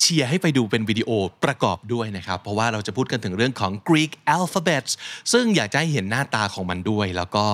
[0.00, 1.10] เชียร์ให้ไปดูเป็นวิดีโอ
[1.44, 4.92] ประกอบด้วยนะครับ เพราะว่าเราจะพูดกันถึงเรื่องของ Greek alphabets
[5.32, 7.44] ซึ่งอยากจะให้เห็นหน้าตาของมันด้วย แล้วก็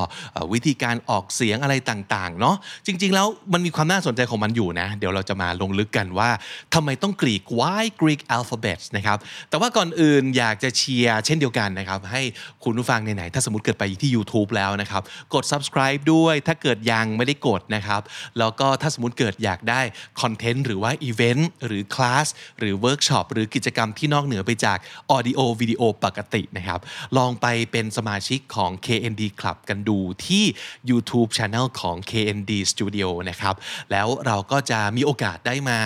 [0.53, 6.31] วิธีการออกเสียงอะไรต่างๆเนาะจริง ๆ แล้วมันมีความน่าสนใจของมันอยู่นะ เดี๋ยวเราจะมาลงลึกกันว่า
[6.75, 9.19] ทำไมต้องกรีก why Greek alphabets นะครับ
[9.51, 12.23] แต่ว่าก่อนอื่นอยากจะเชียร์เช่นเดียวกันนะครับ ให้
[12.65, 15.03] คุณผู้ฟังไหนๆถ้าสมมติเกิดไปที่ YouTube แล้วนะครับ
[15.35, 18.03] กด subscribe ด้วยถ้าเกิดยังไม่ได้กดนะครับ
[18.39, 19.81] แล้วก็ถ้าสมมติเกิดอยากได้
[20.21, 22.27] content หรือว่าอีเวนต์หรือคลาส
[22.59, 24.79] หรือเวิร์กช็อปหรือกิจกรรมที่นอกเหนือไปจาก
[25.11, 26.81] ออดิโอวิดีโอปกตินะครับ
[27.17, 30.45] ลองไปเป็นสมาชิกของ KND Club กันดูที่
[30.91, 33.55] YouTube Channel ของ KND Studio นะครับ
[33.91, 35.79] แล้วเราก็จะมีโอกาสได้มา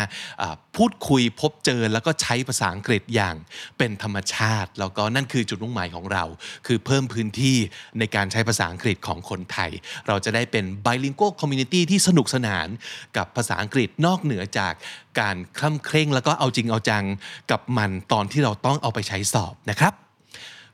[0.43, 3.37] อ่าพูดคุยพบเจอแล้วก็ใช้ภาษาอังกฤษอย่าง
[3.79, 6.25] เป็นธรรมชาติ แล้วก็นั่นคือจุดมุ่งหมายของเรา
[6.67, 7.57] คือเพิ่มพื้นที่
[7.99, 9.71] ในการใช้ภาษาอังกฤษของคนไทย
[10.07, 12.69] เราจะได้เป็น bilingual community ที่สนุกสนาน
[13.17, 14.75] กับภาษาอังกฤษนอกเหนือจาก
[15.21, 17.05] การคล่ำเคร่งแล้วก็เอาจริงเอาจัง
[17.51, 19.95] กับมันตอนที่เราต้องเอาไปใช้สอบนะครับ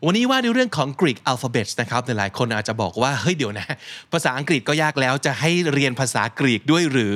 [0.05, 3.67] วันนี้ว่าในเรื่องของ Greek alphabet นะครับหลายคนอาจจะบอกว่าเฮ้ยเดี๋ยวนะ
[4.13, 7.13] ภาษาอังกฤษก็ยากแล้วจะให้เรียนภาษากรีกด้วยหรือ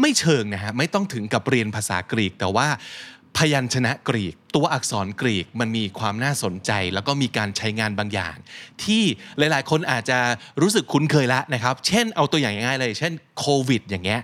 [0.00, 2.68] ไม่เชิงนะฮะไม่ต้องถึงกับเรียนภาษากรีก แต่ว่า
[3.36, 8.36] พยัญชนะกรีก ตัวอักษรกรีกมันมีความน่าสนใจ แล้วก็มีการใช้งานบางอย่าง
[8.84, 9.02] ที่
[9.38, 10.18] หลาย ๆ คนอาจจะ
[10.62, 14.20] รู้สึกคุ้นเคยแล้วนะครับ เช่นเอาตัวอย่างง่ายๆเลย เช่นโควิดอย่างเงี้ย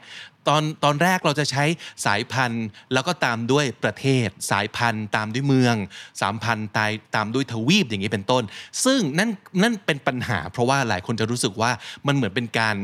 [0.49, 1.65] ตอนตอนแรกเราจะใช้
[2.07, 5.77] สายพันธุ์ แล้วก็ตามด้วยประเทศ สายพันธุ์ ตามด้วยเมือง
[6.21, 8.43] สามพันธุ์ตายตามด้วยทวีปอย่างนี้เป็นต้น
[8.85, 9.31] ซึ่งนั่น
[9.63, 11.71] นั่นเป็นปัญหา เพราะว่าหลายคนจะรู้สึกว่า
[12.07, 12.77] มันเหมือนเป็นการ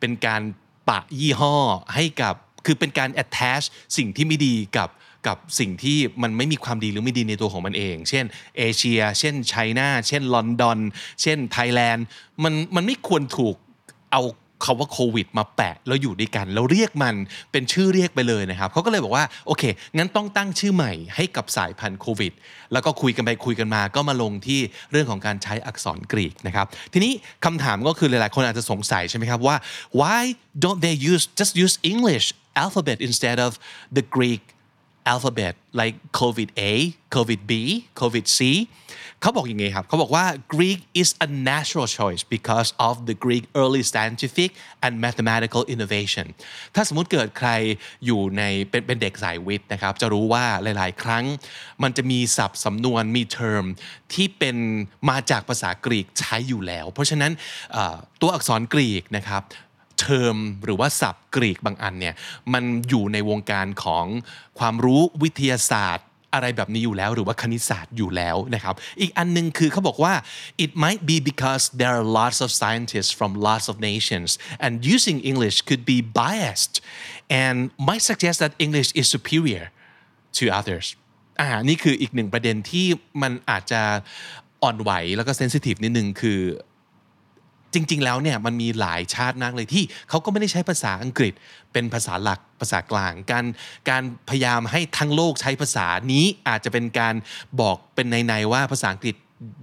[0.00, 0.42] เป็นการ
[0.88, 1.56] ปะยี่ห้อ
[1.94, 2.34] ให้กับ
[2.66, 3.64] คือเป็นการ attach
[3.96, 4.90] สิ่งที่ไม่ดีกับ
[5.26, 8.24] กับสิ่งที่มันไม่มีความดีหรือไม่ดีในตัวของมันเอง เช่น
[8.58, 10.78] เอเชีย เช่นไชน่า เช่นลอนดอน
[11.22, 12.04] เช่นไทยแลนด์
[12.44, 13.56] มันมันไม่ควรถูก
[14.12, 14.22] เอา
[14.64, 17.14] คาว่าโควิดมาแปะแล้วอยู่ด้วยกันแล้วเรียกมัน
[17.52, 19.62] เป็นชื่อเรียกไปเลยนะครับเขาก็เลยบอกว่าโอเค
[19.96, 22.32] งั้นต้องตั้งชื่อใหม่ให้กับสายพันธุ์โควิด
[22.72, 24.60] แล้วก็คุยกันไปคุยกันมา ก็มาลงที่
[24.92, 27.12] เรื่องของการใช้อักษรกรีกนะครับ ทีนี้
[27.44, 29.56] คำถามก็คือหลายๆ คนอาจจะสงสัยใช่ไหมครับว่า
[30.00, 30.20] why
[30.64, 32.26] don't they use just use English
[32.64, 33.52] alphabet instead of
[33.96, 34.42] the Greek
[35.12, 36.72] alphabet like COVID A
[37.16, 37.52] COVID B
[38.00, 38.40] COVID C
[39.22, 44.50] เขาบอกอย่างไงครับเขาบอกว่า Greek is a natural choice because of the Greek early scientific
[44.84, 46.26] and mathematical innovation
[46.74, 47.50] ถ้าสมมติเกิดใคร
[48.06, 51.24] อยู่ในเป็นเป็นเด็กสายวิทย์นะครับ จะรู้ว่าหลาย ๆ ครั้ง
[51.82, 53.64] มันจะมีศัพท์สำนวนมี term
[54.14, 54.56] ที่เป็น
[55.10, 57.32] มาจากภาษากรีกใช้อยู่แล้ว เพราะฉะนั้น
[58.20, 59.42] ตัวอักษรกรีกนะครับ
[60.00, 62.14] เทอมหรือว่าศัพท์กรีกบางอันเนี่ย
[62.52, 64.06] มันอยู่ในวงการของ
[64.58, 70.14] ความรู้วิทยาศาสตร์อะไรแบบนี้อยู่แล้วหรือว่าคณิตศาสตร์อยู่แล้วนะครับ อีกอันหนึงคือเขาบอกว่า
[70.64, 74.30] it might be because there are lots of scientists from lots of nations
[74.64, 76.74] and using English could be biased
[77.42, 77.56] and
[77.88, 79.64] might suggest that English is superior
[80.38, 80.86] to others
[81.40, 82.86] อ่านี่คืออีกหนึ่งประเด็นที่
[83.22, 83.82] มันอาจจะ
[84.62, 86.40] อ่อนไหวแล้วก็เซนซิทีฟนิดนึงคือ
[87.78, 91.32] จริง ๆ แล้วเนี่ยมันมีหลายชาติมากเลยที่เขาก็ไม่ได้ใช้ภาษาอังกฤษ
[91.72, 93.44] เป็นภาษาหลักภาษากลาง การ
[93.90, 97.14] การพยายามให้ทั้งโลกใช้ภาษานี้อาจจะเป็นการ
[97.60, 99.16] บอกเป็นในๆว่าภาษาอังกฤษ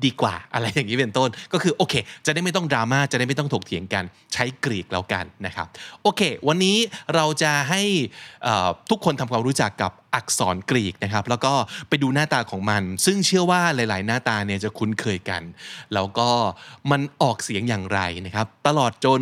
[0.06, 1.94] ดีกว่าอะไรอย่างนี้เป็นต้น ก็คือโอเค
[2.26, 4.04] จะได้ไม่ต้องดราม่าจะได้ไม่ต้องถกเถียงกัน
[4.34, 5.68] ใช้กรีกแล้วกันนะครับ
[6.02, 6.78] โอเค วันนี้
[7.16, 7.82] เราจะให้
[8.90, 11.54] ทุกคนทำความรู้จักกับอักษรกรีกนะครับ แล้วก็
[11.90, 15.42] ไปดูหน้าตาของมัน ซึ่งเชื่อว่าหลาย ๆ หน้าตาเนี่ยจะคุ้นเคยกัน
[15.94, 16.30] แล้วก็
[16.92, 19.22] มันออกเสียงอย่างไรนะครับ ตลอดจน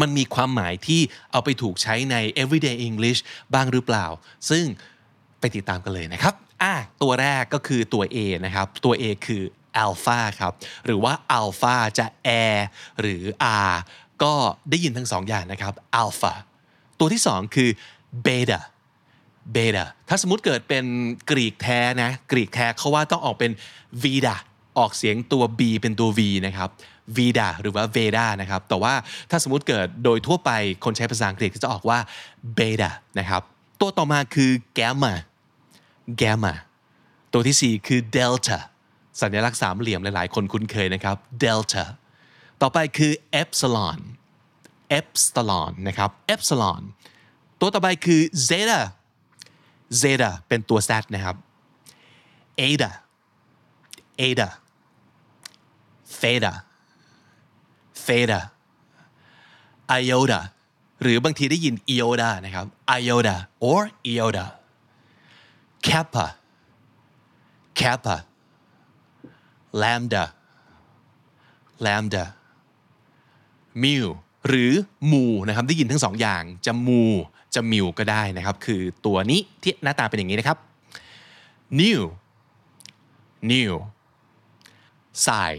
[0.00, 1.00] มันมีความหมายที่
[1.32, 3.20] เอาไปถูกใช้ใน everyday English
[3.54, 4.06] บ้างหรือเปล่า
[4.50, 4.64] ซึ่ง
[5.40, 9.42] ไปติดตามกันเลยนะครับอะตัวแรกก็คือตัว A นะครับตัว A คือ
[9.84, 10.52] alpha ครับ
[10.86, 12.30] หรือว่า alpha จะ a
[13.00, 13.22] หรือ
[13.70, 13.72] r
[14.22, 14.34] ก็
[14.70, 16.32] ได้ยินทั้งสองอย่างนะครับ alpha
[16.98, 17.70] ตัวที่สองคือ
[18.26, 18.60] beta
[19.52, 20.84] เบต้าถ้าสมมติเกิดเป็น
[21.30, 23.52] กรีกแท้นะกรีกแท้เขาว่าต้องออกเป็น
[24.04, 24.34] vida
[24.78, 26.68] ออกเสียงตัว b เป็นตัว v นะครับ
[27.16, 28.94] vida หรือว่า veda นะครับ แต่ว่า
[29.30, 30.50] ถ้าสมมติเกิดโดยทั่วไป
[30.84, 31.98] คนใช้ภาษาอังกฤษก็จะออกว่า
[32.58, 33.42] beta นะครับ
[33.80, 35.12] ตัวต่อมาคือ gamma
[36.20, 36.54] gamma
[37.32, 38.58] ตัวที่ 4 คือ delta
[39.20, 41.84] สัญลักษณ์สามเหลี่ยมหลายๆ คนคุ้นเคยนะครับ delta
[42.62, 43.12] ต่อไปคือ
[43.42, 44.00] epsilon
[44.98, 46.82] epsilon นะครับ epsilon
[47.60, 48.80] ตัวต่อไปคือ zeta
[50.02, 51.36] zeta เป็นตัว z นะครับ
[52.68, 52.90] eta
[54.28, 54.48] eta
[56.20, 56.52] theta
[58.06, 58.40] theta
[60.00, 60.40] iota
[61.02, 62.66] หรือบางทีได้ยิน iota นะครับ
[63.00, 63.36] iota
[63.68, 63.82] or
[64.12, 64.46] iota
[65.86, 66.26] kappa
[67.80, 68.16] kappa
[69.82, 70.24] lambda
[71.86, 72.24] lambda
[73.82, 73.96] mu
[74.48, 74.72] หรือ
[75.12, 77.02] มูนะครับได้ยินทั้งสองอย่างจะมู
[77.54, 80.58] จะมิวก็ได้นะครับ คือตัวนี้ที่หน้าตาเป็นอย่างนี้นะครับ
[81.80, 82.00] new
[83.52, 83.72] new
[85.24, 85.52] psi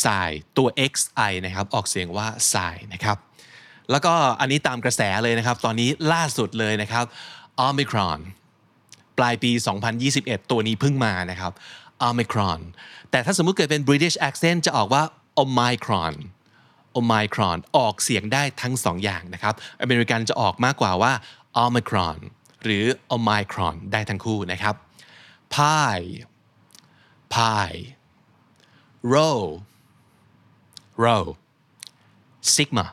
[0.00, 3.16] psi ตัว xi นะครับ ออกเสียงว่า psi นะครับ
[3.90, 7.04] แล้วก็อันนี้ตามกระแสเลยนะครับ ตอนนี้ล่าสุดเลยนะครับ
[7.66, 8.20] omicron
[9.18, 9.50] ปลายปี
[10.00, 11.52] 2021 ตัวนี้เพิ่งมานะครับ
[12.08, 12.60] omicron
[13.10, 15.02] แต่ถ้าสมมุติเกิดเป็น British accent จะออกว่า
[15.42, 16.14] omicron
[16.98, 21.12] omicron ออกเสียงได้ทั้งสองอย่างนะครับ อเมริกันจะออกมากกว่าว่า
[21.64, 22.18] omicron
[22.64, 22.84] หรือ
[23.16, 24.74] omicron ได้ทั้งคู่นะครับ
[25.54, 26.08] pie
[27.34, 27.80] pie
[29.12, 29.30] rho
[31.04, 31.18] rho
[32.54, 32.86] sigma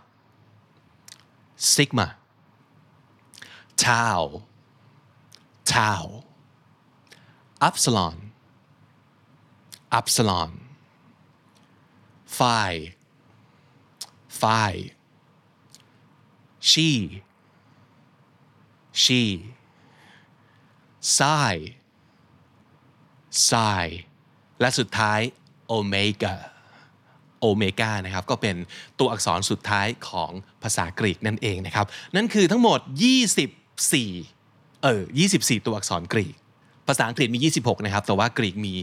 [1.57, 2.07] sigma
[3.85, 4.43] tau
[5.65, 6.23] tau
[7.67, 8.26] epsilon
[9.99, 10.51] epsilon
[12.37, 12.93] phi
[14.41, 14.91] phi
[16.69, 16.89] she
[19.03, 19.21] she
[21.01, 21.53] psi
[23.31, 23.85] psi
[24.59, 25.19] และสุดท้าย
[25.71, 26.35] omega
[27.39, 28.55] โอเมกานะครับก็เป็น
[28.99, 30.31] ตัวอักษรสุดท้ายของ
[30.63, 31.85] ภาษากรีกนั่นเองนะครับ
[32.15, 32.79] นั่นคือทั้งหมด
[33.61, 35.01] 24 เออ
[35.33, 36.35] 24 ตัวอักษรกรีก
[36.87, 38.73] ภาษาอังกฤษมี 26 นะครับ แต่ว่ากรีกมี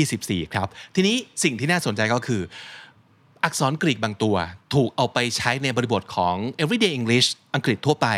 [0.00, 2.42] 24 ครับ ทีนี้สิ่งที่น่าสนใจก็คือ
[3.44, 4.36] อักษรกรีกบางตัว
[4.74, 8.08] ถูกเอาไปใช้ในบริบทของ everyday English อังกฤษทั่วไป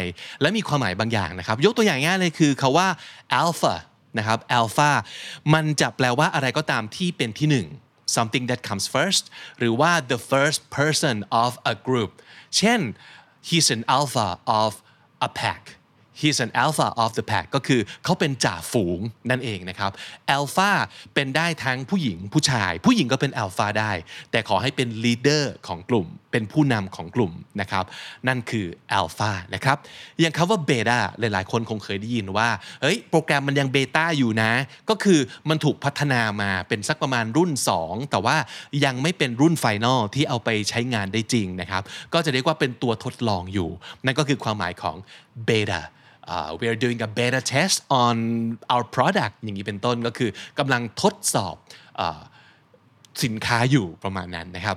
[0.40, 2.88] และมีความหมายบางอย่างนะครับ ยกตัวอย่างง่ายเลยคือคาว่า
[3.42, 3.74] alpha
[4.18, 4.90] นะครับ alpha
[5.54, 7.66] มันจะแปลว่าอะไรก็ตามที่เป็นที่หนึ่ง
[8.16, 9.24] something that comes first
[9.58, 12.10] หรือว่า the first person of a group
[12.56, 12.80] เช่น
[13.48, 14.28] he's an alpha
[14.60, 14.70] of
[15.26, 15.62] a pack
[16.20, 19.00] he's an alpha of the pack ก็คือเขาเป็นจ่าฝูง
[19.30, 19.90] นั่นเองนะครับ
[20.36, 20.70] alpha
[21.14, 23.92] เป็นได้ทั้งผู้หญิงผู้ชาย ผู้หญิงก็เป็น alpha ได้
[24.30, 27.84] แต่ขอให้เป็น leader ของกลุ่ม เป็นผู้นำของกลุ่มนะครับ
[28.28, 28.66] นั่นคือ
[28.98, 29.76] alpha นะครับ
[30.20, 32.48] อย่างคำว่า beta หลายๆ คนคงเคยได้ยินว่า
[32.82, 34.52] เฮ้ย โปรแกรมมันยัง beta อยู่นะ
[34.90, 37.50] ก็คือมันถูกพัฒนามาเป็นสักประมาณรุ่น
[37.82, 38.36] 2 แต่ว่า
[38.84, 41.82] ยังไม่เป็นรุ่น final ที่เอาไปใช้งานได้จริงนะครับ
[42.14, 43.70] ก็จะเรียกว่าเป็นตัวทดลองอยู่
[44.04, 44.96] นั่นก็คือความหมายของ
[45.48, 45.82] beta
[46.32, 48.16] uh, we are doing a beta test on
[48.72, 51.56] our product อย่างนี้เป็นต้นก็คือกำลังทดสอบ
[52.00, 52.02] อ
[53.24, 54.76] สินค้าอยู่ประมาณนั้นนะครับ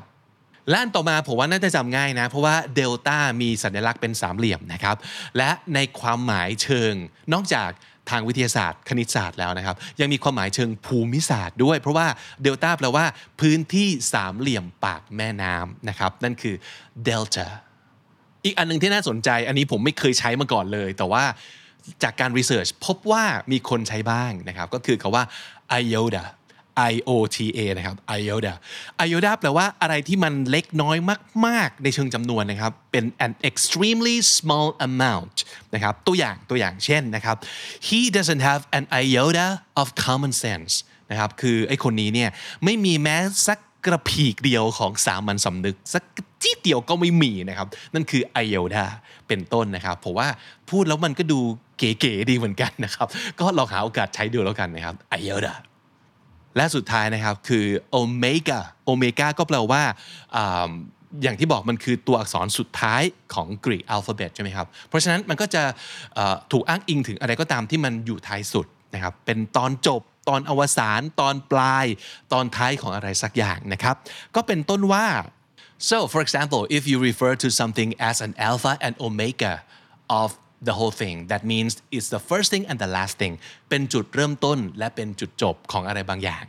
[0.70, 4.96] และอันต่อมาผมว่าน่าจะจำง่ายนะ เพราะว่าเดลต้ามีสัญลักษณ์เป็นสามเหลี่ยมนะครับ
[5.38, 6.94] และในความหมายเชิง
[7.34, 7.70] นอกจาก
[8.10, 12.08] ทางวิทยาศาสตร์ คณิตศาสตร์แล้วนะครับ ยังมีความหมายเชิงภูมิศาสตร์ด้วย เพราะว่า
[12.44, 13.06] เดลต้าแปลว่า
[13.42, 16.56] พื้นที่สามเหลี่ยมปากแม่น้ำนะครับ นั่นคือ
[17.06, 17.48] เดลต้า
[18.46, 21.24] อีกอันหนึ่งที่น่าสนใจ อันนี้ผมไม่เคยใช้มาก่อนเลย แต่ว่า
[22.04, 25.24] จากการรีเสิร์ชพบว่ามีคนใช้บ้างนะครับ ก็คือคาว่า
[25.82, 26.24] iota
[26.92, 28.54] iota นะครับ iota
[29.08, 30.98] iota แปลว่าอะไรที่มันเล็กน้อย
[31.46, 35.36] มาก ๆ ในเชิงจำนวนนะครับ เป็น an extremely small amount
[35.74, 37.38] นะครับ ตัวอย่างตัวอย่างเช่นนะครับ
[37.88, 39.48] he doesn't have an iota
[39.82, 40.74] of common sense
[41.12, 42.30] นะครับ คือไอ้คนนี้เนี่ย
[42.64, 43.18] ไม่มีแม้
[43.48, 46.04] สักกระพีกเดียวของสามัญสำนึกสัก
[46.46, 48.86] จี้เดียวก็ไม่มีนะครับ นั่นคือ iota
[49.28, 50.28] เป็นต้นนะครับผมว่า
[50.70, 51.40] พูดแล้วมันก็ดู
[51.78, 53.08] เก๋ๆดีเหมือนกันนะครับ
[53.40, 55.54] ก็ลองหาโอกาสใช้ดูแล้วกันนะครับ iota
[56.56, 57.66] และสุดท้ายนะครับคือ
[58.00, 58.60] omega
[58.90, 59.84] omega ก็แปลว่า
[61.24, 63.02] อย่างที่บอกมันคือตัวอักษรสุดท้าย
[63.34, 65.64] ของกรีกอัลฟาเบตใช่ไหมครับ เพราะฉะนั้นมันก็จะ
[66.52, 71.86] ถูกอ้างอิงถึงอะไรก็ตามที่มันอยู่ท้ายสุดนะครับ เป็นตอนจบตอนอวสานตอนปลาย
[72.34, 73.96] ตอนท้ายของอะไรสักอย่างนะครับ
[74.36, 75.06] ก็เป็นต้นว่า
[75.78, 79.54] so for example if you refer to something as an alpha and omega
[80.22, 80.30] of
[80.68, 83.34] the whole thing that means it's the first thing and the last thing
[83.70, 86.44] เป็นจุดเริ่มต้นและเป็นจุดจบของอะไรบางอย่าง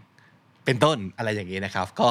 [0.65, 2.09] เป็นต้นอะไรอย่างนี้นะครับ ก็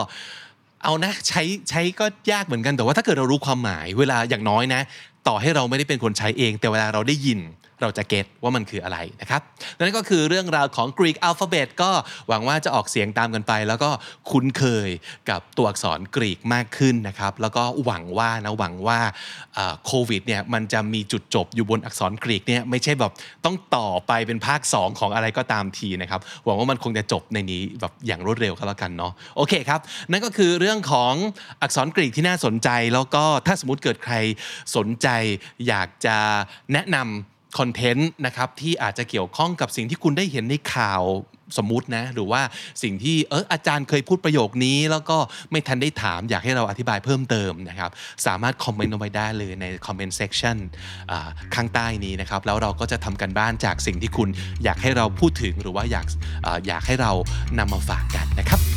[0.84, 4.82] เอานะใช้ใช้ก็ยากเหมือนกันแต่ว่าถ้าเกิดเรารู้ความหมาย เวลาอย่างน้อยนะ
[5.28, 7.40] ต่อให้เราไม่ได้เป็นคนใช้เอง แต่เวลาเราได้ยิน
[7.82, 9.42] เราจะเก็ตว่ามันคืออะไรนะครับ
[9.78, 11.92] นั่นก็คือเรื่องราวของ Greek alphabet ก็
[12.28, 13.90] หวังว่าจะออกเสียงตามกันไป แล้วก็
[14.32, 14.90] คุ้นเคย
[15.30, 19.00] กับตัวอักษรกรีกมากขึ้นนะครับ แล้วก็หวังว่านะหวังว่า
[19.86, 23.12] โควิดเนี่ยมันจะมีจุดจบอยู่บนอักษรกรีกเนี่ยไม่ใช่แบบ
[23.46, 29.80] ต้องต่อไปเป็นภาค 2 ของอะไรก็ตามทีนะครับ หวังว่ามันคงจะจบในนี้แบบอย่างรวดเร็วก็แล้วกันเนาะโอเคครับ
[30.12, 31.14] นั่นก็คือเรื่องของ
[31.62, 34.16] อักษรกรีกที่น่าสนใจ แล้วก็ถ้าสมมติเกิดใคร
[34.76, 35.08] สนใจ
[35.68, 36.18] อยากจะ
[36.74, 41.04] แนะนำ คอนเทนต์นะครับที่อาจจะเกี่ยวข้องกับสิ่งที่คุณได้เห็นในข่าว
[41.58, 42.42] สมมุตินะหรือว่า
[42.84, 45.18] สิ่งที่เอออาจารย์เคยพูดประโยคนี้ แล้วก็
[45.52, 47.92] ไม่ทันได้ถามอยากให้เราอธิบายเพิ่มเติมนะครับ
[48.26, 50.58] สามารถคอมเมนต์เอาไว้ได้เลยในคอมเมนต์เซ c ชั n
[51.56, 54.30] ข้างใต้นี้นะครับ แล้วเราก็จะทำกันบ้านจากสิ่งที่คุณ
[54.64, 56.06] อยากให้เราพูดถึงหรือว่าอยาก
[56.46, 57.12] ออยากให้เรา
[57.60, 58.75] นำมาฝากกันนะครับ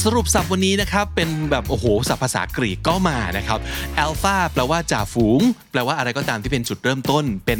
[0.00, 3.58] สรุปศัพท์วันนี้นะครับ เป็นแบบโอ้โหศัพท์ภาษากรีกก็มานะครับ
[4.04, 7.58] alpha แปลว่าจ่าฝูง แปลว่าอะไรก็ตามที่เป็นจุดเริ่มต้น เป็น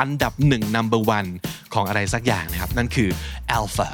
[0.00, 1.28] อันดับหนึ่ง number one
[1.74, 3.10] ของอะไรสักอย่างนะครับ นั่นคือ
[3.56, 3.88] alpha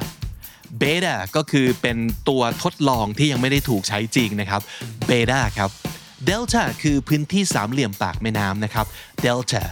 [0.81, 1.97] beta ก็คือเป็น
[2.29, 4.61] ตัวทดลองที่ยังไม่ได้ถูกใช้จริงนะครับ
[5.09, 5.69] beta ครับ
[6.29, 8.85] delta คือพื้นที่สามเหลี่ยมปากแม่น้ำนะครับ
[9.25, 9.63] delta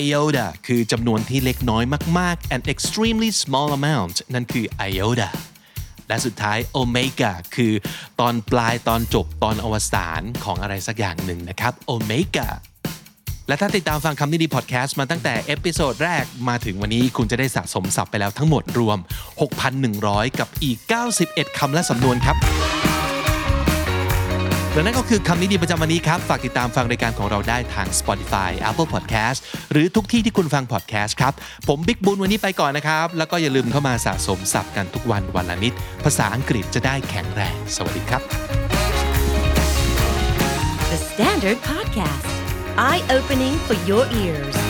[0.00, 1.84] iota คือจำนวนที่เล็กน้อย
[2.18, 5.30] มากๆ an extremely small amount นั่นคือ iota
[6.08, 7.72] และสุดท้ายโอเมก้าคือ
[8.20, 12.48] ตอนปลายตอนจบตอนอวสานของอะไรสักอย่างหนึ่งนะครับโอเมก้า
[13.48, 18.98] และถ้าติดตามฟังคำนี้ดีพอดแคสต์มาตั้งแต่ episode แรกมาถึงวันนี้คุณจะได้สะสมศัพท์ไปแล้วทั้งหมดรวม
[19.68, 20.78] 6,100 กับอีก
[21.18, 22.36] 91 คำและสำนวนครับ
[24.76, 29.38] และนั่นก็คือคำนี้ดีประจำวันนี้ครับ ฝากติดตามฟังรายการของเราได้ทาง Spotify Apple Podcast
[29.72, 31.32] หรือทุกที่ที่คุณฟัง podcast ครับ
[31.68, 35.72] ผมบิ๊กบุญวันนี้ไปก่อนนะครับ แล้วก็อย่าลืมเข้ามาสะสมศัพท์กันทุกวันวันละนิด
[36.04, 38.22] ภาษาอังกฤษจะได้แข็งแรง สวัสดีครับ
[40.90, 42.28] The Standard Podcast,
[42.88, 44.65] eye opening for your ears.